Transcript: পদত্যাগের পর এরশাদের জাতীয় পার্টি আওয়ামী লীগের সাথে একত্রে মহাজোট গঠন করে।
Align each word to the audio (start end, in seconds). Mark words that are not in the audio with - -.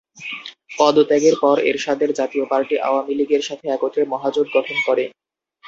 পদত্যাগের 0.77 1.35
পর 1.41 1.55
এরশাদের 1.69 2.09
জাতীয় 2.13 2.45
পার্টি 2.51 2.75
আওয়ামী 2.79 3.13
লীগের 3.15 3.43
সাথে 3.43 3.65
একত্রে 3.67 4.03
মহাজোট 4.05 4.47
গঠন 4.55 4.77
করে। 4.87 5.03